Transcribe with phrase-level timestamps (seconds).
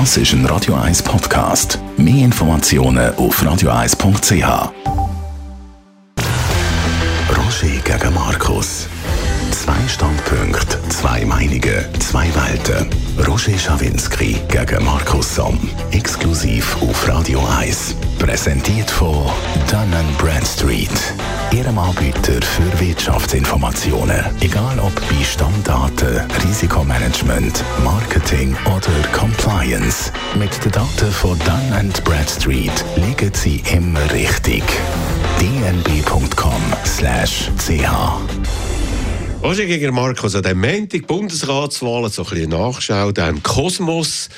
[0.00, 1.78] Das ist ein Radio 1 Podcast.
[1.96, 4.72] Mehr Informationen auf radio1.ch.
[7.30, 8.88] Roger gegen Markus.
[9.52, 10.73] Zwei Standpunkte,
[11.04, 12.88] zwei Meinungen, zwei Welten.
[13.26, 15.58] Roger Schawinski gegen Markus Somm.
[15.90, 17.94] Exklusiv auf Radio 1.
[18.18, 19.26] Präsentiert von
[19.70, 20.88] Dun Bradstreet.
[21.52, 24.24] Ihrem Anbieter für Wirtschaftsinformationen.
[24.40, 30.10] Egal ob bei Stammdaten, Risikomanagement, Marketing oder Compliance.
[30.38, 34.62] Mit den Daten von Dun Bradstreet liegen Sie immer richtig.
[35.38, 36.30] dnb.com/ch
[39.44, 44.30] Roger gegen Markus, an dem Montag Bundesratswahlen, so ein bisschen Nachschau, dann Kosmos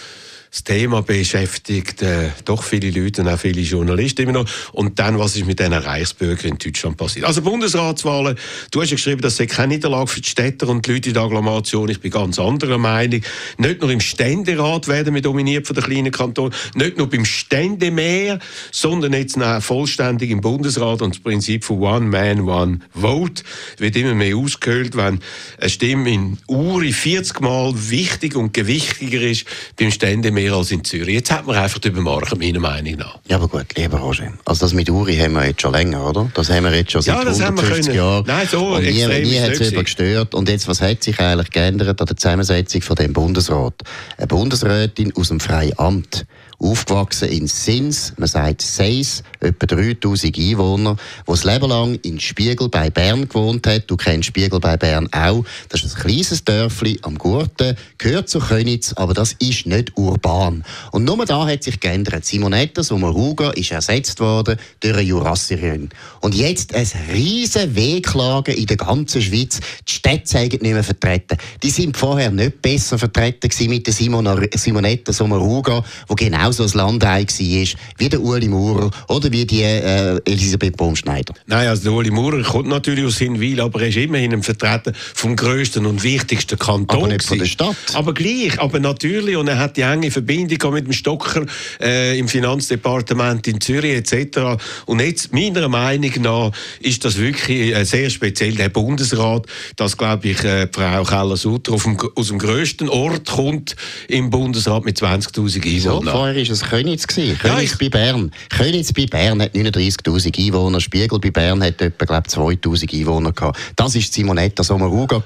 [0.50, 4.46] das Thema beschäftigt äh, doch viele Leute und auch viele Journalisten immer noch.
[4.72, 7.26] Und dann, was ist mit diesen Reichsbürgern in Deutschland passiert?
[7.26, 8.36] Also Bundesratswahlen,
[8.70, 11.14] du hast ja geschrieben, das sei keine Niederlage für die Städter und die Leute in
[11.14, 11.88] der Agglomeration.
[11.88, 13.20] Ich bin ganz anderer Meinung.
[13.58, 18.38] Nicht nur im Ständerat werden wir dominiert von den kleinen Kantonen, nicht nur beim Ständemeer,
[18.72, 23.42] sondern jetzt auch vollständig im Bundesrat und das Prinzip von One Man, One Vote
[23.78, 25.20] wird immer mehr ausgehöhlt, wenn
[25.58, 29.44] eine Stimme in Uri 40 Mal wichtig und gewichtiger ist
[29.76, 31.14] beim Ständemeer mehr als in Zürich.
[31.14, 33.18] Jetzt hat man einfach übermorgen, meiner Meinung nach.
[33.26, 34.32] Ja, aber gut, lieber Roger.
[34.44, 36.30] Also das mit Uri haben wir jetzt schon länger, oder?
[36.34, 38.24] Das haben wir jetzt schon seit ja, 150 Jahren.
[38.26, 40.34] Nein, so und nie, nie hat es gestört.
[40.34, 43.74] Und jetzt, was hat sich eigentlich geändert an der Zusammensetzung von dem Bundesrat?
[44.18, 46.26] Eine Bundesrätin aus dem freien Amt
[46.58, 52.68] aufgewachsen in Sins, man sagt Seis, etwa 3000 Einwohner, wo das Leben lang in Spiegel
[52.68, 53.84] bei Bern gewohnt hat.
[53.90, 55.44] Du kennst Spiegel bei Bern auch.
[55.68, 60.64] Das ist ein kleines Dörfli am Gurten, gehört zu Könitz, aber das ist nicht urban.
[60.92, 62.24] Und nur da hat sich geändert.
[62.24, 65.90] Simonetta Sommaruga ist ersetzt worden durch eine Jurassierin.
[66.20, 69.60] Und jetzt ein riesen Wehklage in der ganzen Schweiz.
[69.88, 71.36] Die Städte sind nicht mehr vertreten.
[71.62, 77.24] Die sind vorher nicht besser vertreten mit der Simonetta Sommaruga, wo genau genauso ein Landei
[77.24, 81.34] war wie der Uli Maurer oder wie die äh, Elisabeth Baumschneider.
[81.46, 84.92] Nein, also der Uli Maurer kommt natürlich aus Hinwil, aber er ist immerhin ein Vertreter
[85.14, 86.98] vom grössten und wichtigsten Kanton.
[86.98, 87.76] Aber nicht von der Stadt.
[87.94, 89.36] Aber gleich, aber natürlich.
[89.36, 91.46] Und er hat die enge Verbindung mit dem Stocker
[91.80, 94.62] äh, im Finanzdepartement in Zürich etc.
[94.86, 100.28] Und jetzt, meiner Meinung nach, ist das wirklich äh, sehr speziell, der Bundesrat, dass, glaube
[100.28, 103.74] ich, äh, Frau Keller-Sutter aus dem grössten Ort kommt
[104.06, 107.06] im Bundesrat mit 20'000 Einwohnern war es Königs.
[107.06, 107.38] Gewesen.
[107.38, 108.30] Königs ja, bei Bern.
[108.50, 110.80] Königs bei Bern hat 39'000 Einwohner.
[110.80, 113.58] Spiegel bei Bern hat etwa, glaube 2'000 Einwohner gehabt.
[113.76, 115.22] Das war Simonetta Sommaruga,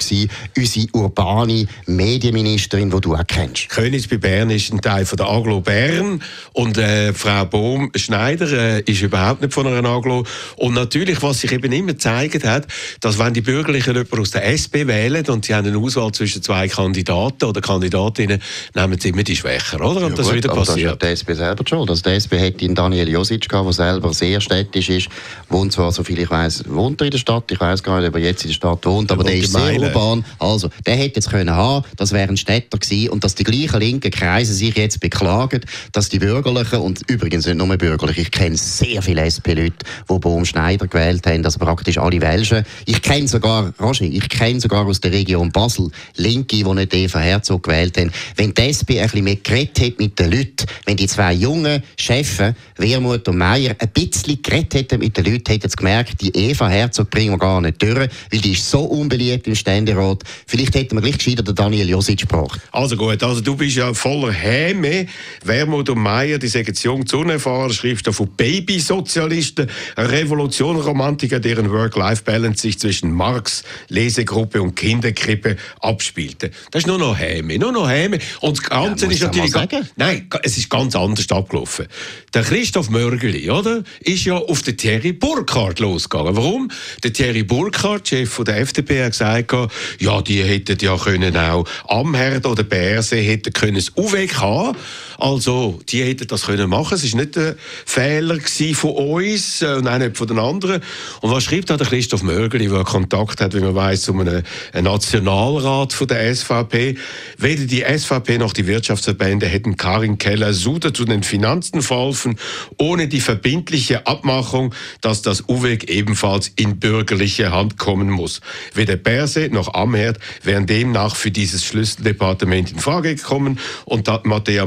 [0.56, 3.68] unsere urbane Medienministerin, die du auch kennst.
[3.68, 6.22] Königs bei Bern ist ein Teil von der Aglo Bern
[6.52, 10.24] und äh, Frau Bohm Schneider äh, ist überhaupt nicht von einer Aglo.
[10.56, 12.66] Und natürlich, was sich eben immer gezeigt hat,
[13.00, 16.42] dass wenn die Bürgerlichen jemanden aus der SP wählen und sie haben eine Auswahl zwischen
[16.42, 18.40] zwei Kandidaten oder Kandidatinnen,
[18.74, 20.06] nehmen sie immer die Schwächer, oder?
[20.06, 21.88] Und ja, das gut, wieder passiert die SP selber schon.
[21.88, 25.08] Also die SP hätte in Daniel Josic gehabt, der selber sehr städtisch ist.
[25.48, 27.50] Wohnt zwar, so viel ich weiß, wohnt er in der Stadt.
[27.50, 29.52] Ich weiß gar nicht, ob er jetzt in der Stadt wohnt, aber der, der ist
[29.52, 30.24] sehr urban.
[30.38, 33.80] Also, der hätte jetzt können haben, das wäre ein Städter gewesen und dass die gleichen
[33.80, 35.60] linken Kreise sich jetzt beklagen,
[35.92, 40.44] dass die Bürgerlichen, und übrigens nicht nur Bürgerliche, ich kenne sehr viele SP-Leute, die Bohm
[40.44, 42.64] Schneider gewählt haben, also praktisch alle Welschen.
[42.86, 47.18] Ich kenne sogar, Roger, ich kenne sogar aus der Region Basel Linke, die nicht Eva
[47.18, 48.12] Herzog gewählt haben.
[48.36, 51.84] Wenn die SP ein bisschen mehr geredet hätte mit den Leuten, wenn die zwei jungen
[51.96, 52.38] Chefs,
[52.76, 56.68] Wermuth und Meier, ein bisschen geredet hätten mit den Leuten, hätten sie gemerkt, die Eva
[56.68, 60.24] Herzog bringen wir gar nicht durch, weil die ist so unbeliebt im Ständerat.
[60.48, 62.60] Vielleicht hätten wir gleich gescheiter den Daniel Josic gebracht.
[62.72, 65.06] Also gut, also du bist ja voller Häme.
[65.44, 72.62] Wermuth und Meier, die sagen jung zu unerfahren, schreibst du von Babysozialisten, Revolutionromantiker, deren Work-Life-Balance
[72.62, 76.50] sich zwischen Marx, Lesegruppe und Kinderkrippe abspielte.
[76.72, 78.18] Das ist nur noch Häme, nur noch Häme.
[78.40, 79.54] Und das Ganze ja, ist natürlich...
[79.94, 81.86] Nein, es ist ganz anders abgelaufen.
[82.34, 86.36] Der Christoph Mörgeli, oder, ist ja auf den Thierry Burkhardt losgegangen.
[86.36, 86.70] Warum?
[87.02, 89.54] Der Thierry Burkhardt, Chef der FDP, hat gesagt,
[89.98, 93.92] ja, die hätten ja können auch Amherd oder Berse hätten können das
[94.40, 94.76] haben.
[95.20, 96.94] Also, die hätten das können machen.
[96.94, 98.38] Es war nicht ein Fehler
[98.74, 100.82] von uns äh, und auch nicht von den anderen.
[101.20, 104.42] Und was schreibt da der Christoph Mörgeli, der Kontakt hat, wie man weiß, zu einem,
[104.72, 106.96] einem Nationalrat von der SVP?
[107.36, 112.38] Weder die SVP noch die Wirtschaftsverbände hätten Karin Keller Suda zu den Finanzen verholfen,
[112.78, 118.40] ohne die verbindliche Abmachung, dass das UWEG ebenfalls in bürgerliche Hand kommen muss.
[118.74, 124.64] Weder Berse noch Amherd wären demnach für dieses Schlüsseldepartement in Frage gekommen und Matthäa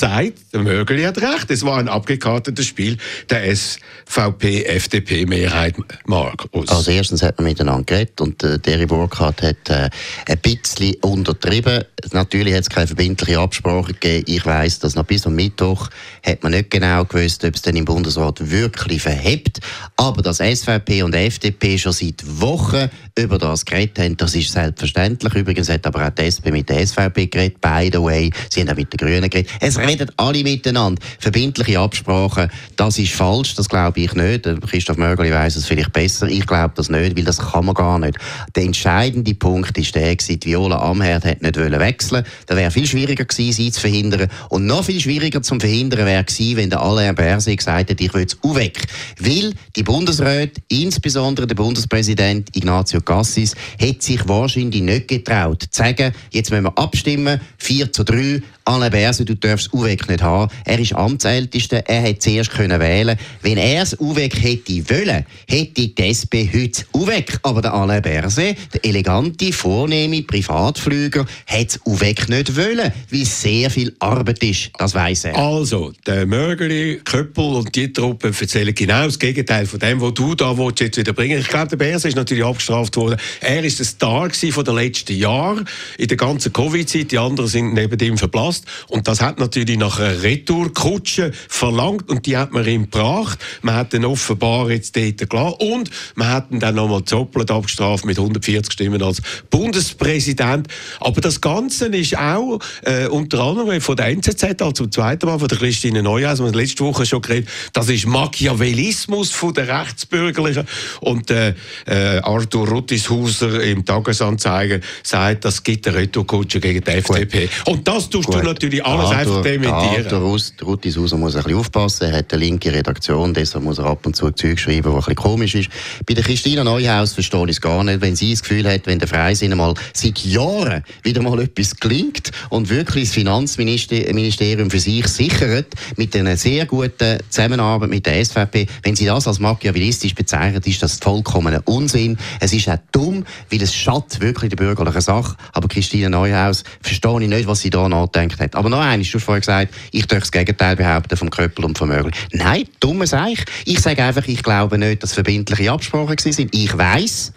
[0.00, 2.98] Meyer sagt, der Mögeli hat recht, es war ein abgekartetes Spiel
[3.30, 5.76] der SVP-FDP-Mehrheit,
[6.06, 6.48] Mark.
[6.68, 9.88] Also erstens hat man miteinander geredet und äh, Derry Burkhardt hat äh,
[10.26, 11.84] ein bisschen untertrieben.
[12.12, 14.24] Natürlich hat es keine verbindliche Absprache gegeben.
[14.26, 15.88] Ich weiß, dass noch bis am Mittwoch
[16.24, 19.60] hat man nicht genau gewusst, ob es dann im Bundesrat wirklich verhebt.
[19.96, 25.34] Aber dass SVP und FDP schon seit Wochen über das geredet haben, das ist selbstverständlich.
[25.34, 28.30] Übrigens hat aber auch die SP mit der SVP geredet, by the way.
[28.50, 29.50] Sie haben auch mit den Grünen geredet.
[29.60, 31.00] Es reden alle miteinander.
[31.18, 34.48] Verbindliche Absprachen, das ist falsch, das glaube ich nicht.
[34.68, 36.28] Christoph Mörgeli weiß es vielleicht besser.
[36.28, 38.18] Ich glaube das nicht, weil das kann man gar nicht.
[38.54, 43.24] Der entscheidende Punkt ist der, die Viola Amherd hat nicht wechseln Da wäre viel schwieriger
[43.24, 44.28] gewesen, sie zu verhindern.
[44.48, 48.14] Und noch viel schwieriger zu verhindern wäre gewesen, wenn der Alain Berset gesagt hätte, ich
[48.14, 48.86] will es weg.
[49.18, 56.12] Weil die Bundesräte, insbesondere der Bundespräsident Ignazio Cassis, hätte sich wahrscheinlich nicht getraut, zu sagen,
[56.30, 60.52] jetzt müssen wir abstimmen, 4 zu 3, Alain Berset, du darfst UWEG nicht haben.
[60.64, 65.88] Er ist Amtsältester, er hätte zuerst können wählen Wenn er das UWEG hätte wollen, hätte
[65.88, 67.38] die SP heute UWEG.
[67.44, 73.40] Aber der Alain Berset, der elegante, vornehme Privatflüger, hat das UWEG nicht wollen, weil es
[73.40, 74.72] sehr viel Arbeit ist.
[74.76, 75.38] Das weiß er.
[75.38, 80.34] Also, der Mörgeli, Köppel und die Truppe erzählen genau das Gegenteil von dem, was du
[80.34, 83.16] da willst, jetzt wieder bringen Ich glaube, der Berset ist natürlich abgestraft worden.
[83.40, 87.12] Er ist der Star von letzten Jahren in der ganzen Covid-Zeit.
[87.12, 88.64] Die anderen sind neben ihm verblasst verpasst.
[88.88, 93.38] Und das hat natürlich nach einer Retourkutsche verlangt und die hat man ihm gebracht.
[93.62, 98.04] Man hat ihn offenbar jetzt dort klar und man hat ihn dann nochmal doppelt abgestraft
[98.04, 99.20] mit 140 Stimmen als
[99.50, 100.68] Bundespräsident.
[101.00, 105.38] Aber das Ganze ist auch äh, unter anderem von der NZZ, also zum zweiten Mal
[105.38, 109.68] von der Christine Neuhaus, wir haben letzte Woche schon geredet, das ist Machiavellismus von der
[109.68, 110.66] Rechtsbürgerlichen
[111.00, 111.54] und äh,
[111.86, 117.48] äh, Arthur Ruttishauser im Tagesanzeiger sagt, das gibt eine Retourkutsche gegen die FDP.
[117.66, 118.36] Und das tust Gut.
[118.36, 120.06] du natürlich alles Arthur, einfach dementieren.
[120.08, 122.10] Der Ruti Susa muss ein bisschen aufpassen.
[122.10, 125.14] Er hat eine linke Redaktion, deshalb muss er ab und zu Zeug schreiben, was ein
[125.14, 125.68] bisschen komisch ist.
[126.06, 128.98] Bei der Christina Neuhaus verstehe ich es gar nicht, wenn sie das Gefühl hat, wenn
[128.98, 135.06] der Freisinn mal seit Jahren wieder mal etwas gelingt und wirklich das Finanzministerium für sich
[135.08, 140.66] sichert, mit einer sehr guten Zusammenarbeit mit der SVP, wenn sie das als machiavellistisch bezeichnet,
[140.66, 142.16] ist das vollkommener Unsinn.
[142.40, 145.36] Es ist auch dumm, weil es schadet wirklich der bürgerlichen Sache.
[145.52, 148.58] Aber Christina Neuhaus verstehe ich nicht, was sie da nachdenkt gedacht hat.
[148.58, 151.76] Aber noch eines, du hast vorhin gesagt, ich darf das Gegenteil behaupten vom Köppel und
[151.78, 152.12] vom Mögel.
[152.32, 153.44] Nein, dummes Eich.
[153.64, 156.48] Ich sage einfach, ich glaube nicht, dass verbindliche Absprachen waren.
[156.52, 157.32] Ich weiß,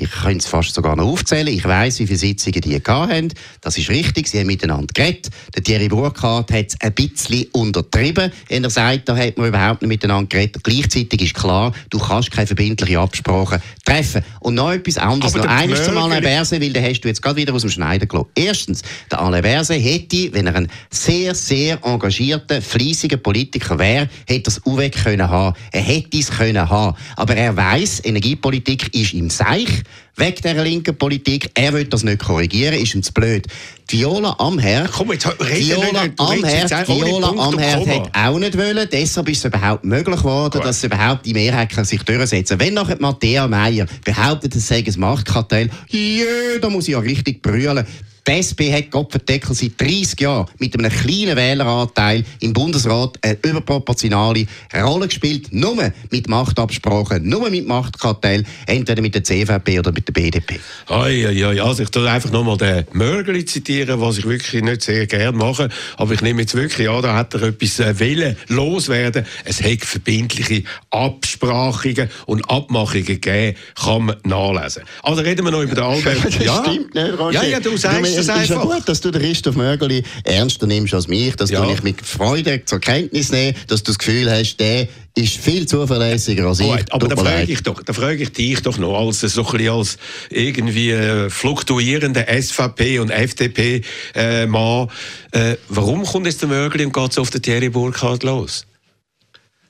[0.00, 1.48] ich könnte es fast sogar noch aufzählen.
[1.48, 3.32] Ich weiß, wie viele Sitzungen die hatten.
[3.60, 4.28] Das ist richtig.
[4.28, 5.28] Sie haben miteinander geredet.
[5.54, 8.30] Der Thierry Burkhardt hat es ein bisschen untertrieben.
[8.48, 10.62] In der Seite da hat man überhaupt nicht miteinander geredet.
[10.62, 14.22] Gleichzeitig ist klar, du kannst keine verbindliche Absprache treffen.
[14.40, 15.34] Und noch etwas anderes.
[15.34, 17.70] Aber noch eines zum Alain Berset, weil den hast du jetzt gerade wieder aus dem
[17.70, 18.30] Schneider gelassen.
[18.34, 24.44] Erstens, der Alain Berset hätte, wenn er ein sehr, sehr engagierter, fleissiger Politiker wäre, hätte
[24.44, 25.56] das UWEG können haben.
[25.72, 26.96] Er hätte es können haben.
[27.16, 29.82] Aber er weiß, Energiepolitik ist im Seich
[30.16, 31.50] wegen dieser linken Politik.
[31.54, 33.46] Er will das nicht korrigieren, ist ihm zu blöd.
[33.88, 39.44] Viola Amherd, Komm, jetzt Viola Amherd, Viola Amherd hat auch nicht wollen, deshalb ist es
[39.44, 44.54] überhaupt möglich geworden, dass überhaupt die Mehrheit kann sich durchsetzen Wenn nachher Matthäa Meier behauptet,
[44.56, 46.24] es sei ein Machtkartell, ja,
[46.60, 47.86] da muss ich ja richtig brüllen.
[48.28, 54.46] Die SP hat Kopfendeckel seit 30 Jahren mit einem kleinen Wähleranteil im Bundesrat eine überproportionale
[54.74, 55.46] Rolle gespielt.
[55.50, 60.60] Nur mit Machtabsprachen, nur mit Machtkartell, entweder mit der CVP oder mit der BDP.
[60.88, 61.62] Ai, ai, ai.
[61.62, 65.70] Also ich tue einfach nochmal den Mörgeli zitieren, was ich wirklich nicht sehr gerne mache.
[65.96, 69.24] Aber ich nehme jetzt wirklich an, da hat er etwas äh, Willen loswerden.
[69.46, 74.82] Es hat verbindliche Absprachungen und Abmachungen gegeben, kann man nachlesen.
[75.02, 76.24] Also reden wir noch über den Albert.
[76.24, 76.62] das ja.
[76.62, 77.42] stimmt nicht, Roger.
[77.42, 80.94] Ja, ja, du sagst es ist ja gut, dass du den Christoph Mögerli ernster nimmst
[80.94, 81.62] als mich, dass ja.
[81.62, 85.66] du mich mit Freude zur Kenntnis nimmst, dass du das Gefühl hast, der ist viel
[85.66, 86.92] zuverlässiger als ich.
[86.92, 89.98] aber da frage ich, doch, da frage ich dich doch noch, als, so ein als
[90.30, 94.88] irgendwie äh, fluktuierender SVP- und FDP-Mann,
[95.32, 98.64] äh, äh, warum kommt jetzt der Mögeli und geht so auf den Thierry Burkhardt los?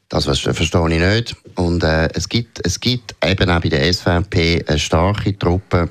[0.09, 0.53] Das verstehe
[0.91, 1.37] ich nicht.
[1.55, 5.91] Und äh, es, gibt, es gibt eben auch bei der SVP eine starke Truppe,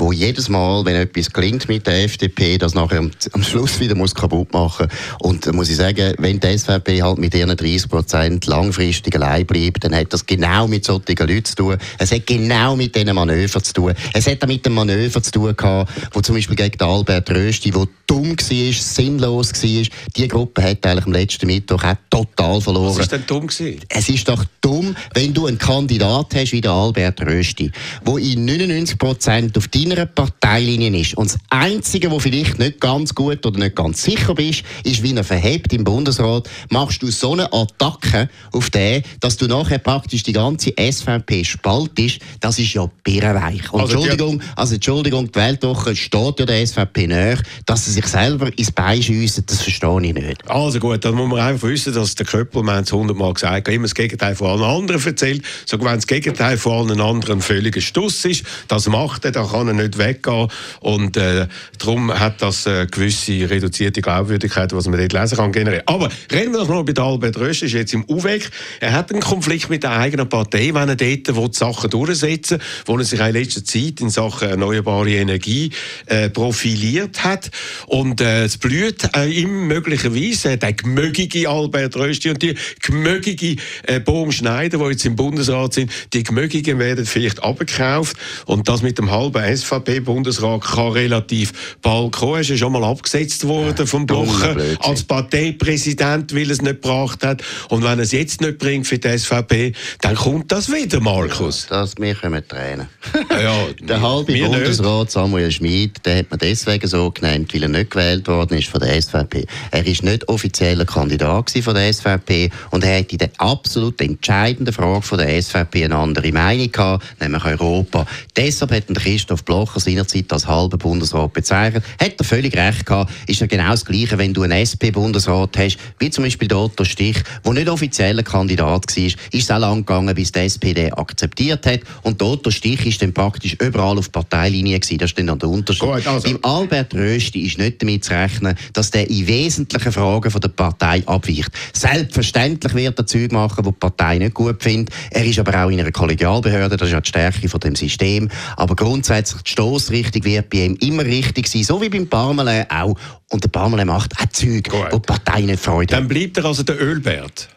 [0.00, 3.94] wo jedes Mal, wenn etwas klingt mit der FDP, das nachher am, am Schluss wieder
[3.94, 4.88] muss kaputt machen
[5.20, 9.46] Und da muss ich sagen, wenn die SVP halt mit ihren 30 Prozent langfristig allein
[9.46, 11.76] bleibt, dann hat das genau mit solchen Leuten zu tun.
[11.98, 13.94] Es hat genau mit diesen Manövern zu tun.
[14.14, 17.70] Es hat auch mit dem Manöver zu tun gehabt, wo zum Beispiel gegen Albert Rösti,
[17.70, 22.96] der dumm war, sinnlos war, die Gruppe hat eigentlich am letzten Mittwoch auch total verloren.
[22.96, 23.80] Was ist denn dumm gewesen?
[23.88, 27.70] Es ist doch dumm, wenn du einen Kandidat hast wie der Albert Rösti,
[28.04, 31.14] der in 99 Prozent auf deiner Parteilinie ist.
[31.14, 35.14] Und das Einzige, wo vielleicht nicht ganz gut oder nicht ganz sicher bist, ist, wie
[35.14, 40.22] er verhebt im Bundesrat, machst du so eine Attacke auf den, dass du nachher praktisch
[40.22, 42.20] die ganze SVP spaltest.
[42.40, 43.72] Das ist ja birrenweich.
[43.72, 48.06] Und also Entschuldigung, also Entschuldigung, die Weltwoche steht ja der SVP näher, dass sie sich
[48.06, 50.50] selber ins Bein schiessen, das verstehe ich nicht.
[50.50, 53.68] Also gut, dann muss man einfach wissen, dass der Köppel, wir haben es hundertmal gesagt,
[53.68, 55.42] immer das Gegenteil von allen anderen erzählt.
[55.66, 59.44] Sogar wenn das Gegenteil von allen anderen ein völliger Stuss ist, das macht er, da
[59.44, 60.48] kann er nicht weggehen.
[60.80, 61.46] Und äh,
[61.78, 65.84] darum hat das äh, gewisse reduzierte Glaubwürdigkeit, was man dort lesen kann, generieren.
[65.86, 68.50] Aber reden wir doch mal bei Albert Rösch, ist jetzt im UWEG.
[68.80, 72.98] Er hat einen Konflikt mit der eigenen Partei, wenn er dort die Sachen durchsetzen wo
[72.98, 75.70] er sich in letzter Zeit in Sachen erneuerbare Energie
[76.06, 77.50] äh, profiliert hat.
[77.86, 83.56] Und äh, es blüht äh, ihm möglicherweise der gemögige Albert Rösti und die gemögige
[83.86, 88.82] äh, Bohm Schneider, die jetzt im Bundesrat sind, die gemögigen werden vielleicht abgekauft und das
[88.82, 92.34] mit dem halben SVP-Bundesrat kann relativ bald kommen.
[92.34, 96.82] Er ist ja schon mal abgesetzt worden vom Blocher als Parteipräsident, weil er es nicht
[96.82, 97.42] gebracht hat.
[97.68, 101.68] Und wenn er es jetzt nicht bringt für die SVP, dann kommt das wieder, Markus.
[101.70, 102.88] Ja, das, wir können Tränen.
[103.30, 105.12] ja, der halbe Bundesrat nicht.
[105.12, 108.80] Samuel Schmid, der hat man deswegen so genannt, weil er nicht gewählt worden ist von
[108.80, 109.46] der SVP.
[109.70, 114.72] Er ist nicht offizieller Kandidat von der SVP und er hat in der absolut entscheidenden
[114.72, 118.06] Frage von der SVP eine andere Meinung gehabt, nämlich Europa.
[118.36, 121.82] Deshalb hat Christoph Blocher seinerzeit als halber Bundesrat bezeichnet.
[122.00, 123.10] Hat er völlig recht gehabt.
[123.26, 126.84] Ist ja genau das Gleiche, wenn du einen SP-Bundesrat hast, wie zum Beispiel der Otto
[126.84, 131.66] Stich, der nicht offizieller Kandidat war, ist es auch lang gegangen, bis die SPD akzeptiert
[131.66, 131.80] hat.
[132.02, 134.98] Und der Otto Stich ist dann praktisch überall auf Parteilinie gewesen.
[134.98, 135.80] Das ist dann der Unterschied.
[135.80, 136.28] Gut, also.
[136.28, 140.50] Beim Albert Rösti ist nicht damit zu rechnen, dass der in wesentlichen Fragen von der
[140.50, 141.50] Partei abweicht.
[141.72, 144.94] Selbstverständlich wird er Zeug machen, die die Partei nicht gut findet.
[145.10, 148.28] Er ist aber auch in einer Kollegialbehörde, das ist ja die Stärke von dem System.
[148.56, 152.94] Aber grundsätzlich die Stoßrichtung wird bei ihm immer richtig sein, so wie beim Parmelin auch.
[153.30, 154.86] Und der Parmelin macht auch Zeug, Gut.
[154.90, 155.92] wo die Partei nicht freut.
[155.92, 157.48] Dann bleibt er also der Ölbert.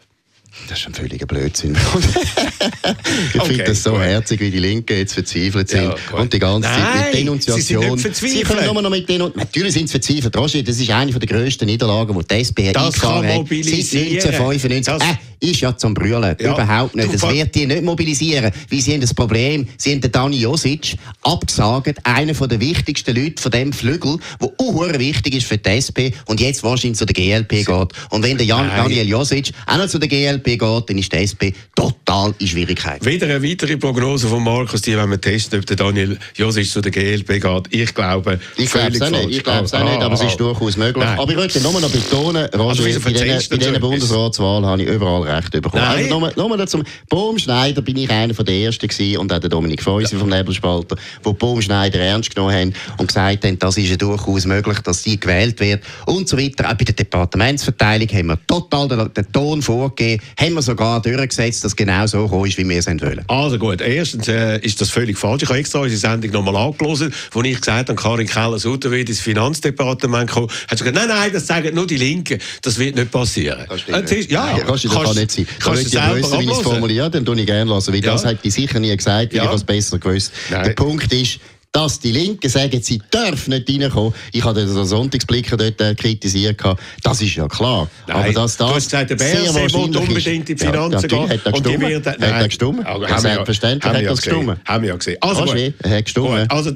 [0.68, 1.76] Das ist ein völliger Blödsinn.
[3.34, 4.00] ich okay, finde das so gut.
[4.00, 5.82] herzig, wie die Linken jetzt verzweifelt sind.
[5.82, 7.98] Ja, und die ganze Nein, Zeit mit Denunziation.
[7.98, 9.44] Sie, sie können nur noch mit Denunziation.
[9.44, 10.36] Natürlich sind sie verzweifelt.
[10.36, 13.48] Roger, das ist eine der grössten Niederlagen, die die SP das eingefahren hat.
[13.48, 14.84] Seit 1995.
[14.84, 15.16] Das äh,
[15.50, 16.36] ist ja zum Brüllen.
[16.40, 16.52] Ja.
[16.52, 17.14] Überhaupt nicht.
[17.14, 18.50] Das wird die nicht mobilisieren.
[18.70, 23.42] Weil sie haben das Problem, sie haben den Dani Josic abgesagt, einer der wichtigsten Leute
[23.42, 27.14] von dem Flügel, der auch wichtig ist für die SP und jetzt wahrscheinlich zu der
[27.14, 27.88] GLP geht.
[28.10, 31.16] Und wenn der Jan, Daniel Josic auch noch zu der GLP geht, dann ist die
[31.24, 31.42] SP
[31.74, 33.04] total in Schwierigkeiten.
[33.04, 36.80] Wieder eine weitere Prognose von Markus, die wenn wir testen, ob der Daniel Josic zu
[36.80, 37.64] der GLP geht.
[37.70, 39.30] Ich glaube, ich glaube es auch nicht.
[39.30, 41.04] Ich glaube es auch nicht, aber es ist durchaus möglich.
[41.04, 41.18] Nein.
[41.18, 45.33] Aber ich möchte nur noch betonen, Roger, also, bei diesen Bundesratswahlen habe ich überall recht
[45.42, 45.82] bekommen.
[45.82, 46.12] Nein.
[46.12, 49.82] Also, nur, nur zum Baumschneider bin ich einer der Ersten gewesen und auch der Dominik
[49.82, 50.20] Feusi ja.
[50.20, 54.78] vom Nebelspalter, wo Baumschneider ernst genommen haben und gesagt haben, das ist ja durchaus möglich,
[54.80, 56.70] dass sie gewählt wird und so weiter.
[56.70, 61.64] Auch bei der Departementsverteilung haben wir total den, den Ton vorgegeben, haben wir sogar durchgesetzt,
[61.64, 63.24] dass genau so gekommen ist, wie wir es wollen.
[63.28, 65.42] Also gut, erstens äh, ist das völlig falsch.
[65.42, 69.20] Ich habe extra unsere Sendung nochmal angelesen, wo ich gesagt habe, Karin Keller-Sutter wird ins
[69.20, 70.48] Finanzdepartement kommen.
[70.68, 72.38] Hat sie gesagt, nein, nein, das sagen nur die Linken.
[72.62, 73.64] Das wird nicht passieren.
[73.68, 74.10] Das stimmt.
[74.10, 75.46] Äh, ja, nein, kannst, kann nicht sein.
[75.58, 77.92] Kannst du selber wissen, wie ich es dann tue ich gerne lassen.
[77.92, 78.12] Weil ja.
[78.12, 79.44] das hat ich sicher nie gesagt, weil ja.
[79.44, 80.32] ich es besser gewusst.
[80.50, 80.64] Nein.
[80.64, 81.40] Der Punkt ist,
[81.74, 84.14] dass die Linken sagen, sie dürfen nicht reinkommen.
[84.32, 86.62] Ich hatte den Sonntagsblicker dort äh, kritisiert.
[87.02, 87.90] Das ist ja klar.
[88.06, 91.26] Nein, aber dass das du hast gesagt, der BRC will unbedingt in die Finanzen ja,
[91.26, 91.30] gehen.
[91.30, 92.04] Hat er gestummen?
[92.04, 92.86] Hat er gestummen?
[92.86, 94.56] Ja, selbstverständlich hat er gestummen.
[94.64, 95.16] Haben wir ja gesehen.
[95.20, 96.48] Also, er hat gestummen.
[96.48, 96.70] Also,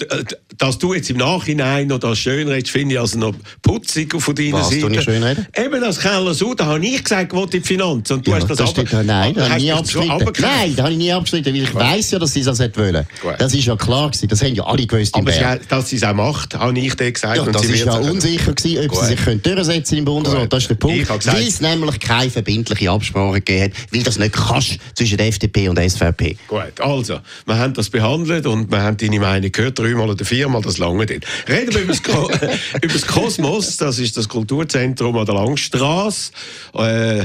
[0.59, 4.35] dass du jetzt im Nachhinein noch das schön redest, finde ich also noch putzig von
[4.35, 4.97] deiner Was, Seite.
[4.97, 5.47] Was, schön reden?
[5.57, 8.15] Eben das Keller so, da habe ich gesagt, ich in die Finanzen.
[8.15, 10.33] Und du ja, hast das, das steht, Nein, das habe ich nie abgeschnitten.
[10.41, 13.07] Nein, das habe ich nie abgeschnitten, weil ich weiss ja, dass sie das wollen.
[13.39, 14.27] Das ist ja klar gewesen.
[14.27, 17.13] Das haben ja alle gewusst im Bär dass sie es auch macht, habe ich dir
[17.13, 17.37] gesagt.
[17.37, 19.01] Ja, und das war ja unsicher, gewesen, ob Gut.
[19.01, 20.43] sie sich können durchsetzen im Bundesrat.
[20.43, 20.53] Gut.
[20.53, 21.27] Das ist der Punkt.
[21.27, 25.69] Weil es nämlich keine verbindliche Absprache gegeben hat, weil das nicht kannst zwischen der FDP
[25.69, 26.37] und der SVP.
[26.49, 30.63] Gut, also, wir haben das behandelt und wir haben deine Meinung gehört, dreimal oder viermal,
[30.63, 31.27] das lange nicht.
[31.49, 32.01] Reden wir über das,
[32.83, 36.33] über das Kosmos, das ist das Kulturzentrum an der Langstrasse.
[36.75, 37.25] Äh,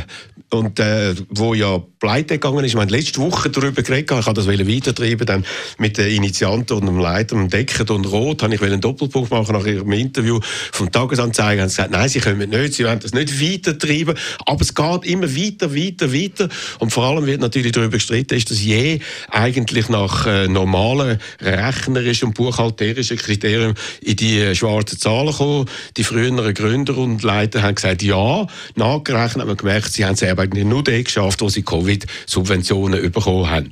[0.54, 2.72] und äh, wo ja pleite gegangen ist.
[2.72, 5.26] Ich meine, letzte Woche darüber geredet, ich habe das weitertreiben.
[5.26, 5.46] Dann
[5.78, 9.56] mit den Initianten und dem Leiter, dem Deckert und Roth, habe ich einen Doppelpunkt machen
[9.56, 10.40] nach ihrem Interview
[10.72, 14.62] vom Tagesanzeiger, haben sie gesagt, nein, sie können nicht, sie wollen das nicht weitertreiben, aber
[14.62, 16.50] es geht immer weiter, weiter, weiter.
[16.80, 22.30] Und vor allem wird natürlich darüber gestritten, ist das je eigentlich nach äh, normalen rechnerischen
[22.30, 25.70] und buchhalterischen Kriterien in die äh, schwarzen Zahlen gekommen.
[25.98, 28.46] Die früheren Gründer und Leiter haben gesagt, ja,
[28.76, 33.50] nachgerechnet haben wir gemerkt, sie haben es eben nur dort geschafft, wo sie Covid-Subventionen bekommen
[33.50, 33.70] haben.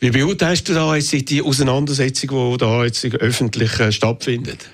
[0.00, 4.68] Wie beurteilst du da jetzt die Auseinandersetzung, die da jetzt öffentlich äh, stattfindet?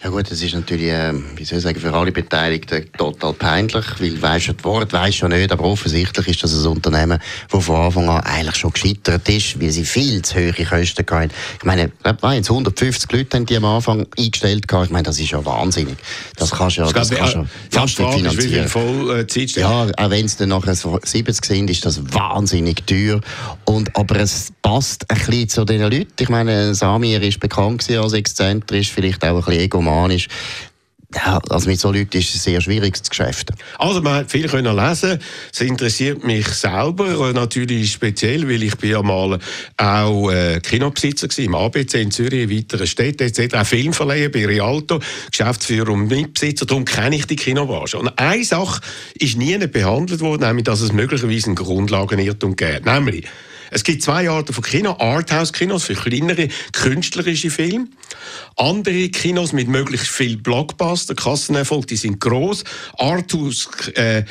[0.00, 3.84] Ja gut, das ist natürlich, äh, wie soll ich sagen, für alle Beteiligten total peinlich,
[3.98, 7.18] weil weißt, das Wort weiß schon nicht, aber offensichtlich ist das ein Unternehmen,
[7.50, 11.32] das von Anfang an eigentlich schon gescheitert ist, weil sie viel zu hohe Kosten hatten.
[11.58, 14.86] Ich meine, ich 150 Leute haben die am Anfang eingestellt gehabt.
[14.86, 15.96] Ich meine, das ist ja wahnsinnig.
[16.36, 18.68] Das kannst du ja, das kannst ja fast nicht finanzieren.
[18.68, 23.20] Voll, äh, ja, auch wenn es dann nachher 70 sind, ist das wahnsinnig teuer.
[23.64, 26.06] Und, aber es passt ein bisschen zu den Leuten.
[26.20, 30.28] Ich meine, Samir ist bekannt als exzentrisch, vielleicht auch ein bisschen egomanisch.
[31.14, 33.48] Ja, also mit so Leuten ist es sehr schwierig zu Geschäft.
[33.78, 35.18] Also man hat viel können lesen.
[35.50, 39.38] Es interessiert mich selber natürlich speziell, weil ich bin ja mal
[39.78, 43.54] auch äh, Kinobesitzer gewesen, im ABC in Zürich, in weiteren Städten etc.
[43.54, 46.66] Auch Filmverleiher bei Rialto, Geschäftsführer und Mitbesitzer.
[46.66, 47.98] Darum kenne ich die Kinobranche.
[47.98, 48.82] Und eine Sache
[49.14, 52.84] ist nie behandelt worden, nämlich dass es möglicherweise einen Grundlagenirrtum gibt.
[52.84, 53.24] Nämlich
[53.70, 54.96] es gibt zwei Arten von Kino.
[54.98, 57.88] Arthouse-Kinos für kleinere künstlerische Filme.
[58.56, 62.64] Andere Kinos mit möglichst viel Blockbuster, Kassenerfolg, die sind groß.
[62.98, 64.24] Arthouse, äh,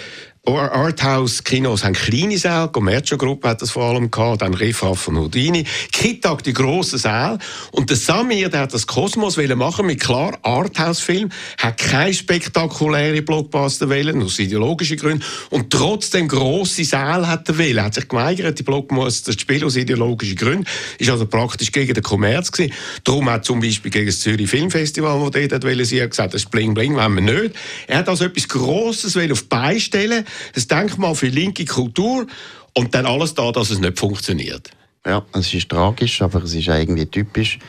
[0.47, 5.65] Arthouse-Kinos haben kleine Säle, Commercio-Gruppe hat das vor allem gehabt, dann Riffraff von Houdini.
[5.91, 7.37] Kittag die grossen Säle.
[7.71, 13.89] Und der Samir, der hat das Kosmos machen mit klar Arthouse-Film, hat keine spektakuläre Blockbuster
[13.89, 15.23] wählen, aus ideologischen Gründen.
[15.49, 17.79] Und trotzdem grosse Säle hat er wählen.
[17.79, 20.65] Er hat sich geweigert, die Blockbuster zu spielen aus ideologischen Gründen.
[20.97, 22.73] Ist also praktisch gegen den Kommerz gewesen.
[23.03, 26.45] Darum hat zum Beispiel gegen das Zürich Filmfestival, wo dort wollte, sie hat gesagt, das
[26.45, 27.55] Bling Bling wollen wir nicht.
[27.87, 30.25] Er hat also etwas Grosses auf die Beine stellen
[30.55, 32.27] ein Denkmal für linke Kultur
[32.73, 34.69] und dann alles da, dass es nicht funktioniert.
[35.05, 37.59] Ja, es ist tragisch, aber es ist irgendwie typisch.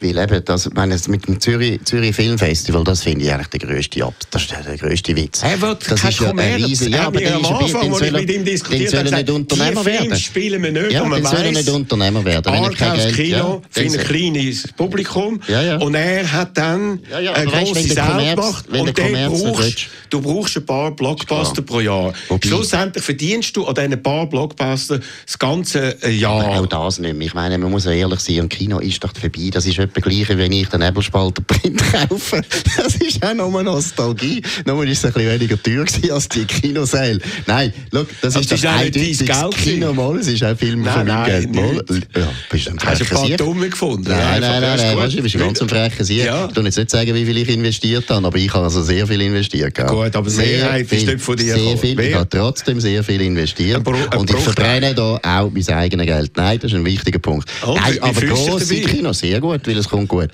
[0.00, 4.12] Weil eben, das, meine, mit dem Zürich, Zürich Filmfestival, das finde ich eigentlich der grösste,
[4.30, 5.42] das ist der grösste Witz.
[5.42, 8.30] Er wird das ist ja ein riesen, ja, aber der am Anfang, als ich mit
[8.30, 10.06] ihm diskutiert habe, nicht Unternehmer werden.
[10.08, 12.52] Film spielen wir nicht, ja, und man weiss, nicht Unternehmer werden.
[12.52, 15.40] Arthouse Kino ja, für ein kleines Publikum.
[15.46, 15.76] Ja, ja.
[15.76, 20.56] Und er hat dann ja, ja, eine grosse Saal gemacht und der brauchst, du brauchst
[20.56, 22.12] ein paar Blockbuster pro Jahr.
[22.28, 26.44] Wobei, Schlussendlich verdienst du an diesen paar Blockbuster das ganze Jahr.
[26.44, 27.28] Aber auch das nicht mehr.
[27.28, 29.50] Ich meine, man muss ja ehrlich sein, ein Kino ist doch vorbei.
[29.52, 32.42] Das ist etwa gleich, wenn ich den Nebelspalter Print kaufe.
[32.76, 34.42] Das ist auch nur Nostalgie.
[34.66, 37.20] Nur ist es ein bisschen weniger teuer als die Kinosäle.
[37.46, 39.30] Nein, look, das, das ist, das eindeutig
[39.62, 40.18] Kino mal.
[40.18, 41.84] Es ist auch Film nein, von meinem Geld mal.
[42.16, 44.08] Ja, bist du ein Hast du ein paar Dumme gefunden?
[44.08, 44.96] Nein, nein, nein, nein.
[44.96, 46.24] Weißt, du bist ganz ein frecher Sieg.
[46.24, 46.46] Ja.
[46.46, 49.06] Ich kann jetzt nicht sagen, wie viel ich investiert habe, aber ich habe also sehr
[49.06, 49.74] viel investiert.
[49.74, 49.86] Gell?
[49.86, 51.98] Gut, aber sehr Mehrheit viel, ist nicht von dir Sehr viel.
[52.00, 53.86] Ich habe trotzdem sehr viel investiert.
[53.86, 56.32] Ein ein und ich verbrenne da auch mein eigenes Geld.
[56.36, 57.48] Nein, das ist ein wichtiger Punkt.
[57.66, 60.30] Nein, aber grosse Kino, sehr gut, weil es kommt gut.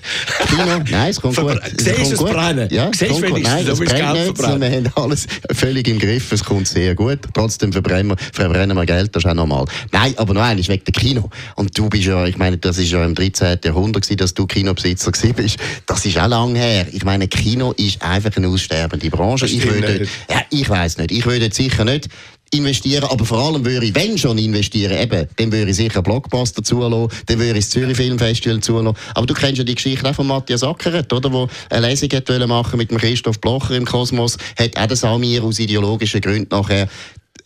[0.47, 1.59] Kino, nein, es kommt gut.
[1.77, 2.67] Siehst du es brennen?
[2.71, 3.43] Ja, es kommt gut.
[3.43, 7.19] Nein, es brennt nicht, wir haben alles völlig im Griff, es kommt sehr gut.
[7.33, 9.65] Trotzdem verbrennen wir, verbrennen wir Geld, das ist auch normal.
[9.91, 11.29] Nein, aber noch eines, wegen der Kino.
[11.55, 13.59] Und du bist ja, ich meine, das ist ja im 13.
[13.63, 15.57] Jahrhundert gewesen, dass du Kinobesitzer bist.
[15.85, 16.85] Das ist auch lang her.
[16.91, 19.45] Ich meine, Kino ist einfach eine aussterbende Branche.
[19.45, 21.11] Ich würde, ja, ich weiß nicht.
[21.11, 22.09] Ich würde sicher nicht
[22.53, 26.61] investieren, aber vor allem würde ich, wenn schon investieren, eben, dann würde ich sicher Blockbuster
[26.63, 28.97] zulassen, dann würde ich das Zürich Filmfestival zulassen.
[29.15, 32.47] Aber du kennst ja die Geschichte auch von Matthias Ackeret, oder, wo eine Lesung hat
[32.47, 36.89] machen mit dem Christoph Blocher im Kosmos, hat auch der Samir aus ideologischen Gründen nachher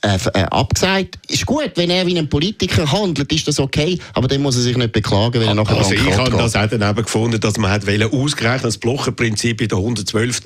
[0.06, 1.18] äh, äh, abgesagt.
[1.28, 4.62] Ist gut, wenn er wie ein Politiker handelt, ist das okay, aber dann muss er
[4.62, 7.58] sich nicht beklagen, wenn er nachher Also ich habe das auch dann eben gefunden, dass
[7.58, 10.42] man hat ausgerechnet das Blocherprinzip in der 112.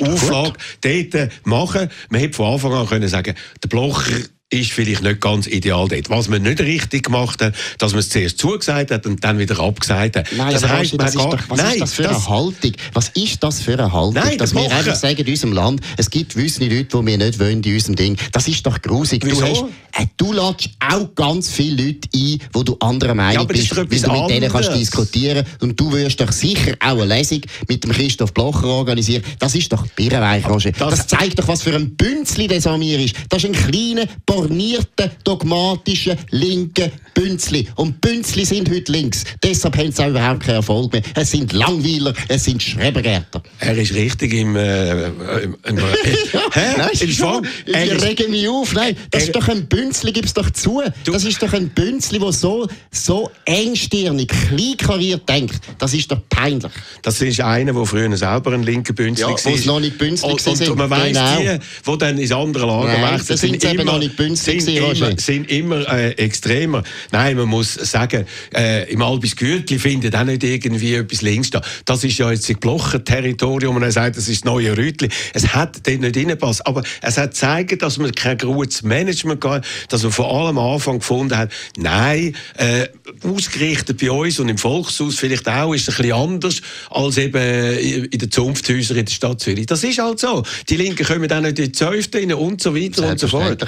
[0.00, 1.90] Auflage dort machen.
[2.08, 4.10] Man hätte von Anfang an können sagen, der Blocher
[4.50, 6.10] ist vielleicht nicht ganz ideal dort.
[6.10, 9.58] Was man nicht richtig gemacht hat, dass man es zuerst zugesagt hat und dann wieder
[9.58, 10.26] abgesagt hat.
[10.36, 12.72] Nein, das heisst, das ist doch, was nein, ist das für das, eine Haltung?
[12.92, 14.14] Was ist das für eine Haltung?
[14.14, 17.38] Nein, dass wir einfach sagen in unserem Land, es gibt gewisse Leute, die wir nicht
[17.40, 18.16] wollen in unserem Ding.
[18.32, 19.22] Das ist doch grusig.
[19.22, 23.44] Du, hast, äh, du lädst auch ganz viele Leute ein, wo du anderer Meinung ja,
[23.44, 27.40] bist, weil du mit denen kannst diskutieren und du wirst doch sicher auch eine Lesung
[27.68, 29.24] mit dem Christoph Blocher organisieren.
[29.38, 30.72] Das ist doch Birrenweich, Roger.
[30.72, 33.16] Das, das, zeigt doch, was für ein Bünzli der Samir ist.
[33.28, 34.06] Das ist ein kleiner
[34.44, 37.66] bornierten, dogmatischen, linken Bünzli.
[37.76, 39.24] Und Bünzli sind heute links.
[39.42, 41.02] Deshalb haben sie auch überhaupt keinen Erfolg mehr.
[41.14, 43.42] Es sind Langweiler, es sind Schrebergärter.
[43.60, 44.56] Er ist richtig im...
[44.56, 45.78] Äh, im, im
[46.52, 46.74] Hä?
[46.76, 48.74] Nein, Im schon, ich rege mich auf.
[48.74, 50.82] Nein, das ist doch ein Bünzli, gib es doch zu.
[51.06, 55.60] Das ist doch ein Bünzli, der so, so engstirnig, kleinkariert denkt.
[55.78, 56.72] Das ist doch peinlich.
[57.02, 59.52] Das ist einer, der früher selber ein linker Bünzli ja, war.
[59.52, 61.38] Ja, noch nicht Bünzli und, und, und man weiss, genau.
[61.38, 61.58] die,
[61.90, 65.50] die dann ins andere Lager wechseln, sind, sind, immer, noch nicht Bünzli sind, immer, sind
[65.50, 66.82] immer äh, extremer.
[67.12, 71.60] Nein, man muss sagen, äh, im Albis Gürtli findet auch nicht irgendwie etwas links da.
[71.84, 75.08] Das ist ja jetzt ein Blochen-Territorium und er sagt, das ist das neue Rütli.
[75.32, 76.66] Es hat dort nicht reingepasst.
[76.66, 80.74] Aber es hat gezeigt, dass man kein gutes Management gab, dass man vor allem am
[80.74, 82.88] Anfang gefunden hat, nein, äh,
[83.22, 87.78] ausgerichtet bei uns und im Volkshaus vielleicht auch, ist es ein bisschen anders als eben
[88.10, 89.66] in den Zunfthäusern in der Stadt Zürich.
[89.66, 90.42] Das ist halt so.
[90.68, 93.62] Die Linken kommen dann nicht in die Zäufte rein und so weiter und so fort.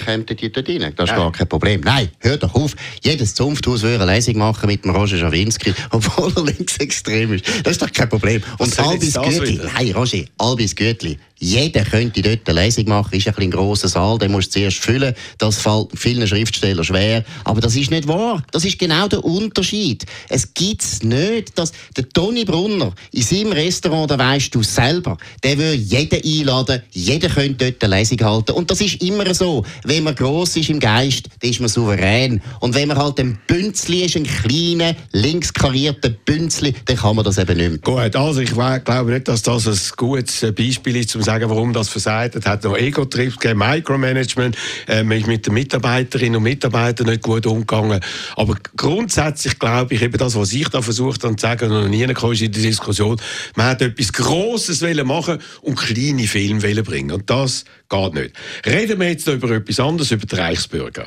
[0.48, 0.92] Die dort rein.
[0.96, 1.16] Das ist ja.
[1.16, 1.80] gar kein Problem.
[1.80, 2.74] Nein, hör doch auf.
[3.02, 7.46] Jedes Zunfthaus würde eine Lesung machen mit dem Roger Schawinski, obwohl er linksextrem ist.
[7.64, 8.42] Das ist doch kein Problem.
[8.58, 13.34] Und Albis Gütli, nein, Roger, Albis Gütli, jeder könnte dort eine Lesung machen, ist ein,
[13.36, 15.14] ein grosser Saal, den musst du zuerst füllen.
[15.38, 17.24] Das fällt vielen Schriftstellern schwer.
[17.44, 18.42] Aber das ist nicht wahr.
[18.52, 20.06] Das ist genau der Unterschied.
[20.28, 25.58] Es gibt nicht, dass der Toni Brunner in seinem Restaurant, da weißt du selber, der
[25.58, 28.52] würde jeden einladen, jeder könnte dort eine Lesung halten.
[28.52, 29.64] Und das ist immer so.
[29.84, 32.40] Wenn man gross ist im Geist, dann ist man souverän.
[32.60, 37.36] Und wenn man halt ein Bünzli ist, ein kleiner, linkskarierter Bünzli, dann kann man das
[37.36, 37.78] eben nicht mehr.
[37.78, 41.90] Gut, also ich glaube nicht, dass das ein gutes Beispiel ist, um sagen, warum das
[41.90, 42.46] versagt hat.
[42.46, 44.56] hat noch Ego-Trips gegeben, Micromanagement,
[44.88, 48.00] äh, man ist mit den Mitarbeiterinnen und Mitarbeitern nicht gut umgegangen.
[48.36, 52.02] Aber grundsätzlich glaube ich, eben das, was ich da versucht habe zu sagen, noch nie
[52.02, 53.20] in der Diskussion,
[53.54, 57.12] man hat etwas Grosses machen und kleine Filme bringen.
[57.12, 58.32] Und das geht nicht.
[58.64, 61.06] Reden wir jetzt über etwas anderes, über die Reichsbürger.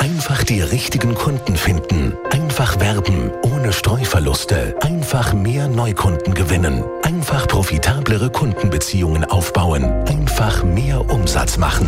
[0.00, 2.14] Einfach die richtigen Kunden finden.
[2.30, 4.76] Einfach werben, ohne Streuverluste.
[4.80, 6.84] Einfach mehr Neukunden gewinnen.
[7.12, 9.84] Einfach profitablere Kundenbeziehungen aufbauen.
[10.06, 11.86] Einfach mehr Umsatz machen.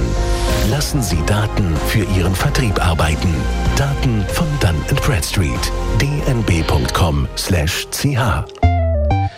[0.68, 3.34] Lassen Sie Daten für Ihren Vertrieb arbeiten.
[3.74, 5.72] Daten von Dun Bradstreet.
[5.98, 7.24] dnb.com/ch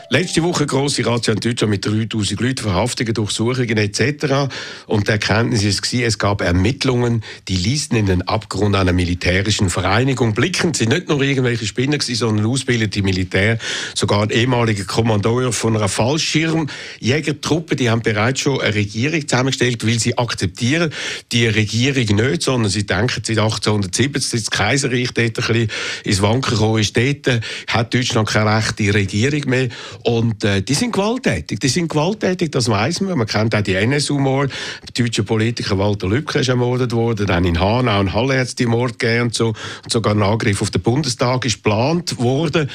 [0.09, 4.49] Letzte Woche große Razzia in Deutschland mit 3000 Leuten, Verhaftungen, Durchsuchungen etc.
[4.87, 10.33] Und die Erkenntnis ist, es gab Ermittlungen, die ließen in den Abgrund einer militärischen Vereinigung
[10.33, 10.75] blicken.
[10.75, 13.59] Sie sind nicht nur irgendwelche Spinner, sondern ausgebildete Militär.
[13.97, 19.99] Sogar ein ehemaliger Kommandeur von einer Fallschirmjägertruppe, die haben bereits schon eine Regierung zusammengestellt, weil
[19.99, 20.93] sie akzeptieren
[21.33, 25.69] die Regierung nicht, sondern sie denken, seit 1870 das Kaiserreich dort ein bisschen
[26.05, 29.69] ins Wanken gekommen ist, dort hat Deutschland keine rechte Regierung mehr.
[30.05, 31.61] Und äh, die sind gewalttätig.
[31.61, 33.19] Die sind gewalttätig, das weiß man.
[33.19, 34.51] Man kennt auch die NSU-Mord.
[34.83, 37.27] Der deutsche Politiker Walter Lübcke ist ermordet worden.
[37.27, 39.49] Dann in Hanau und Halle hat es die Mord gegeben und so.
[39.49, 42.71] Und sogar ein Angriff auf den Bundestag ist geplant worden.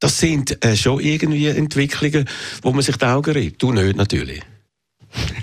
[0.00, 2.28] Das sind äh, schon irgendwie Entwicklungen,
[2.62, 3.62] wo man sich die Augen reibt.
[3.62, 4.42] Du nicht, natürlich.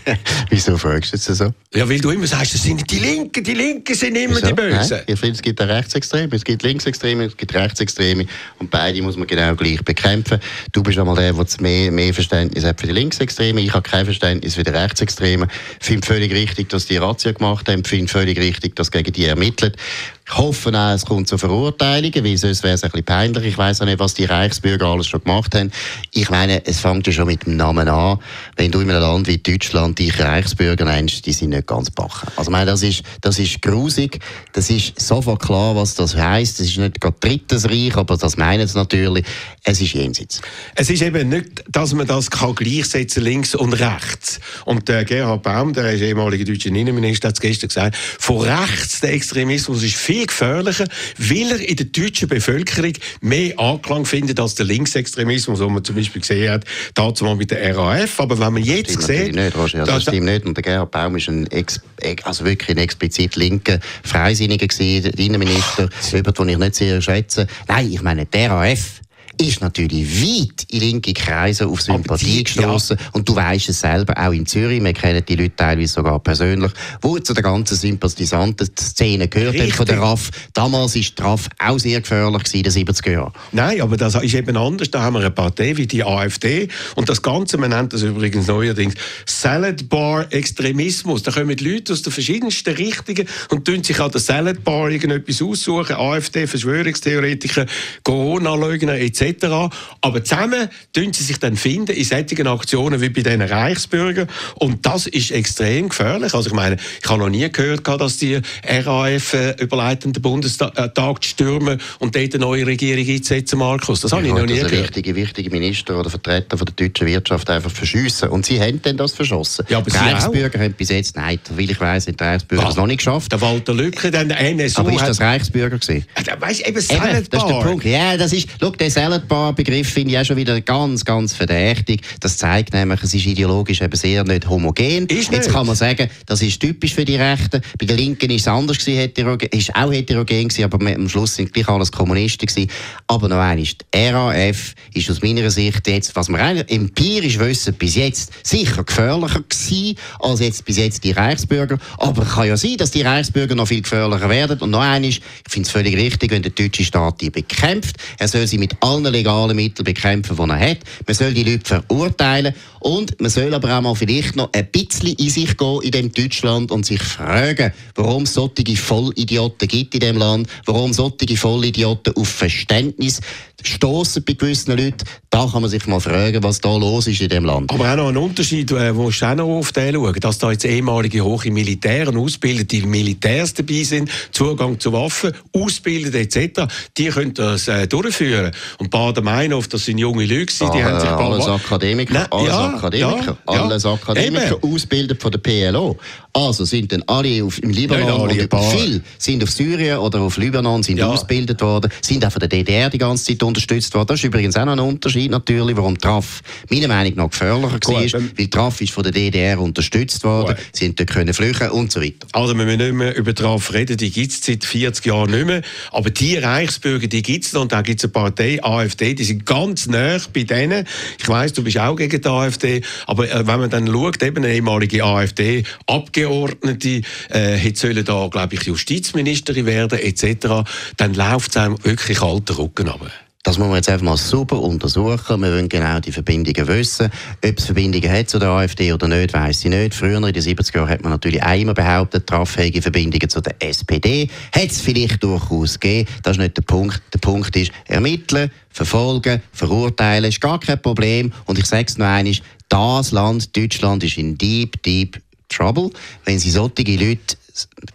[0.49, 1.53] Wieso fragst du jetzt so?
[1.73, 4.47] Ja, weil du immer sagst, das sind die Linken, die Linken sind immer Wieso?
[4.47, 4.99] die Bösen.
[5.07, 8.25] Ich finde, es gibt Rechtsextreme, es gibt Linksextreme, es gibt Rechtsextreme
[8.59, 10.39] und beide muss man genau gleich bekämpfen.
[10.71, 14.05] Du bist einmal der, der mehr, mehr Verständnis hat für die Linksextreme, ich habe kein
[14.05, 15.49] Verständnis für die Rechtsextremen.
[15.79, 19.11] Ich finde völlig richtig, dass die Razzia gemacht haben, ich finde völlig richtig, dass gegen
[19.11, 19.77] die ermittelt.
[20.25, 23.43] Ich hoffe auch, es kommt zu Verurteilungen, weil sonst wäre es ein bisschen peinlich.
[23.43, 25.69] Ich weiß auch nicht, was die Reichsbürger alles schon gemacht haben.
[26.13, 28.19] Ich meine, es fängt ja schon mit dem Namen an.
[28.55, 32.29] Wenn du in einem Land wie Deutschland dich Reichsbürger nennst, die sind nicht ganz bachen.
[32.37, 34.19] Also, ich meine, das ist, das ist grusig.
[34.53, 36.59] Das ist sofort klar, was das heisst.
[36.59, 39.25] Das ist nicht gerade drittes Reich, aber das meinen sie natürlich.
[39.65, 40.41] Es ist jenseits.
[40.75, 44.39] Es ist eben nicht, dass man das kann gleichsetzen links und rechts.
[44.63, 49.01] Und der Gerhard Baum, der ist ehemaliger deutscher Innenminister, hat es gestern gesagt, von rechts
[49.01, 50.85] der Extremismus ist viel gefährlicher,
[51.17, 55.95] weil er in der deutschen Bevölkerung mehr Anklang findet als der Linksextremismus, den man zum
[55.95, 58.19] Beispiel gesehen hat, dazu mal mit der RAF.
[58.19, 59.35] Aber wenn man jetzt das sieht...
[59.35, 60.45] Nicht, Roger, also das stimmt nicht.
[60.45, 61.81] Und der Gerhard Baum ist ein, ex,
[62.23, 67.47] also wirklich ein explizit linker Freisinniger gewesen, der Innenminister, jemand, den ich nicht sehr schätze.
[67.67, 69.02] Nein, ich meine, der RAF
[69.37, 72.97] ist natürlich weit in linke Kreise auf Sympathie gestoßen.
[72.99, 73.05] Ja.
[73.13, 76.71] Und du weißt es selber, auch in Zürich, wir kennen die Leute teilweise sogar persönlich,
[77.01, 80.29] wo zu der ganzen sympathisanten Szene gehört haben von der RAF.
[80.53, 83.33] Damals war die RAF auch sehr gefährlich in den 70er Jahren.
[83.51, 84.91] Nein, aber das ist eben anders.
[84.91, 88.47] Da haben wir eine Partei wie die AfD und das Ganze, man nennt das übrigens
[88.47, 88.93] neuerdings
[89.25, 91.23] Salad Bar Extremismus.
[91.23, 95.41] Da kommen Leute aus den verschiedensten Richtungen und tun sich an der Salad Bar irgendetwas
[95.41, 95.95] aussuchen.
[95.95, 97.65] AfD, Verschwörungstheoretiker,
[98.03, 99.22] Corona-Leugner etc.
[99.23, 99.73] etc.
[100.01, 104.85] Aber zusammen tun sie sich dann finden in solchen Aktionen wie bei diesen Reichsbürgern und
[104.85, 106.33] das ist extrem gefährlich.
[106.33, 111.79] Also ich meine, ich habe noch nie gehört, dass die RAF äh, überleitenden Bundestag stürmen
[111.99, 114.01] und dort eine neue Regierung einsetzen, Markus.
[114.01, 114.71] Das habe ich noch nie gehört.
[114.71, 118.29] Wichtige, wichtige Minister oder Vertreter von der deutschen Wirtschaft einfach verschiessen.
[118.29, 119.65] Und sie haben dann das verschossen.
[119.69, 122.75] Ja, aber die Reichsbürger haben bis jetzt, nein, weil ich weiss, haben die Reichsbürger es
[122.75, 123.31] noch nicht geschafft.
[123.31, 124.81] Der Walter Lücke, dann der NSU.
[124.81, 126.05] Aber ist das Reichsbürger gewesen?
[126.25, 127.85] Ja, weißt, eben, eben, das ist der Punkt.
[127.85, 132.01] Ja, das ist, schau, der Saladbar-Begriff finde ich auch schon wieder ganz, ganz verdächtig.
[132.19, 135.05] Das zeigt nämlich, es ist ideologisch eben sehr nicht homogen.
[135.05, 137.61] Ist Jetzt kann man sagen, das ist typisch für die Rechten.
[137.79, 141.35] Bei den Linken ist es anders gewesen, heterogen, ist auch heterogen gewesen, aber am Schluss
[141.35, 142.71] sind gleich alles Kommunisten gewesen.
[143.05, 147.95] Aber noch einmal, die RAF ist aus meiner Sicht jetzt, was wir empirisch wissen, bis
[147.95, 151.77] jetzt sicher gefährlicher gewesen als jetzt bis jetzt die Reichsbürger.
[151.99, 154.59] Aber es kann ja sein, dass die Reichsbürger noch viel gefährlicher werden.
[154.59, 157.97] Und noch einmal, ich finde es völlig richtig, wenn der deutsche Staat die bekämpft.
[158.17, 160.79] Er soll sie mit allen legalen Mitteln bekämpfen, die er hat.
[161.05, 162.53] Man soll die Leute verurteilen.
[162.79, 166.11] Und man soll aber auch mal vielleicht noch ein bisschen in sich gehen in dem
[166.11, 172.13] Deutschland und sich fragen, warum es solche Vollidioten gibt in dem Land, warum solche Vollidioten
[172.15, 173.21] auf Verständnis
[173.63, 175.03] stoßen bei gewissen Leuten.
[175.29, 177.71] Da kann man sich mal fragen, was da los ist in dem Land.
[177.71, 180.51] Aber auch noch ein Unterschied, äh, wo ich auch noch auf den schauen, dass da
[180.51, 187.07] jetzt ehemalige hohe Militäre und ausgebildete Militärs dabei sind, Zugang zu Waffen, ausbildet etc., die
[187.07, 188.51] können das äh, durchführen.
[188.77, 191.09] Und Baden-Meinhof, das sind junge Leute, die ah, haben sich...
[191.09, 194.73] Alles Akademiker, Nein, alles ja, Akademiker, ja, alles Akademiker, Eben.
[194.73, 195.97] ausgebildet von der PLO.
[196.33, 200.37] Also sind dann alle auf, im Libanon ja, und viele sind auf Syrien oder auf
[200.37, 204.07] Libanon sind ausgebildet worden, sind auch von der DDR die ganze Zeit unterstützt worden.
[204.07, 208.13] Das ist übrigens auch noch ein Unterschied natürlich, warum Traf meiner Meinung nach gefährlicher Gut,
[208.13, 210.65] war, ähm, weil Traf ist von der DDR unterstützt worden, Gut.
[210.73, 212.27] sind dort können flüchten und so weiter.
[212.33, 215.45] Also wir müssen nicht mehr über Traf reden, die gibt es seit 40 Jahren nicht
[215.45, 215.61] mehr,
[215.91, 219.23] aber die Reichsbürger, die gibt es noch und da gibt es eine Partei, AfD, die
[219.23, 220.85] sind ganz nah bei denen.
[221.19, 224.43] Ich weiss, du bist auch gegen die AfD, aber äh, wenn man dann schaut, eben
[224.43, 231.13] eine ehemalige AfD, Abgeordnete, Abgeordnete äh, hätte sollen da, glaube ich, Justizministerin werden etc., dann
[231.13, 233.11] läuft es einem wirklich alter Rücken runter.
[233.45, 235.41] Das muss man jetzt einfach mal super untersuchen.
[235.41, 237.11] Wir wollen genau die Verbindungen wissen.
[237.43, 239.93] Ob es Verbindungen hat zu der AfD oder nicht, weiß ich nicht.
[239.93, 244.29] Früher, in den 70er Jahren, hat man natürlich einmal behauptet, trafffähige Verbindungen zu der SPD.
[244.55, 246.07] Hat es vielleicht durchaus gegeben.
[246.23, 247.01] Das ist nicht der Punkt.
[247.13, 251.33] Der Punkt ist, ermitteln, verfolgen, verurteilen, ist gar kein Problem.
[251.43, 252.33] Und ich sage es noch einmal,
[252.69, 255.89] das Land, Deutschland, ist in deep, deep Trouble,
[256.23, 257.35] wenn sie solche Leute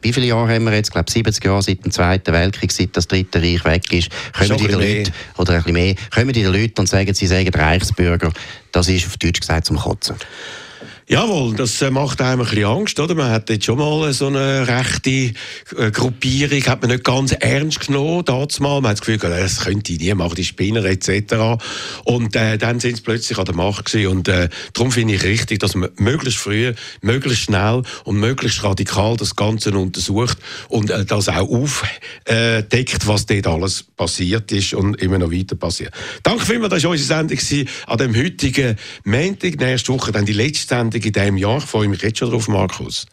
[0.02, 0.88] wie viele Jahre haben wir jetzt?
[0.88, 4.10] Ich glaube 70 Jahre seit dem Zweiten Weltkrieg, seit das Dritte Reich weg ist.
[4.32, 8.32] Kommen die Leute, oder ein bisschen mehr, kommen die Leute und sagen, sie sagen Reichsbürger.
[8.72, 10.16] Das ist auf Deutsch gesagt zum Kotzen.
[11.10, 13.14] Jawohl, das äh, macht einem ein bisschen Angst, oder?
[13.14, 15.32] Man hat jetzt schon mal so eine rechte
[15.78, 18.82] äh, Gruppierung, hat man nicht ganz ernst genommen, dazu mal.
[18.82, 21.64] Man hat das Gefühl, das könnte ich nie machen, die Spinner etc.
[22.04, 24.08] Und äh, dann sind sie plötzlich an der Macht gewesen.
[24.08, 29.16] Und äh, darum finde ich richtig, dass man möglichst früh, möglichst schnell und möglichst radikal
[29.16, 30.36] das Ganze untersucht
[30.68, 35.94] und äh, das auch aufdeckt, was dort alles passiert ist und immer noch weiter passiert.
[36.22, 37.38] Danke vielmals, das war unsere Sendung
[37.86, 39.58] an dem heutigen Montag.
[39.58, 41.58] Nächste Woche dann die letzte Sendung Sendung in diesem Jahr.
[41.58, 43.06] Ich freue mich jetzt schon drauf, Markus.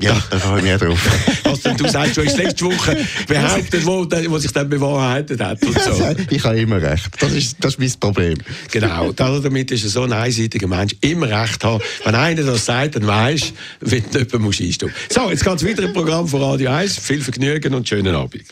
[0.00, 1.42] Ja, da freue ich mich auch drauf.
[1.42, 5.60] Was du sagst, du hast letzte Woche behauptet, wo, wo sich dann bewahrheitet hat.
[5.64, 6.14] Und so.
[6.30, 7.08] ich habe immer recht.
[7.18, 8.38] Das ist, das ist mein Problem.
[8.70, 9.10] Genau.
[9.10, 11.82] Damit ist so ein einseitiger Mensch immer recht haben.
[12.04, 14.62] Wenn einer das sagt, dann weisst du, wenn du jemanden musst
[15.10, 16.96] So, jetzt geht es weiter im Programm von Radio 1.
[16.98, 18.44] Viel Vergnügen und schönen Abend.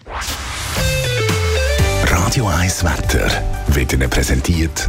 [2.09, 3.31] Radio 1 Wetter
[3.68, 4.88] wird Ihnen präsentiert